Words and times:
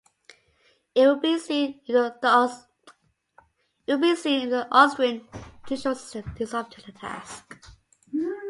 It 0.95 1.01
will 1.05 1.19
be 1.19 1.37
seen 1.37 1.79
if 1.85 1.91
the 2.21 2.65
Austrian 4.71 5.27
judicial 5.67 5.93
system 5.93 6.35
is 6.39 6.55
up 6.55 6.71
to 6.71 6.83
the 6.83 6.91
task. 6.91 7.67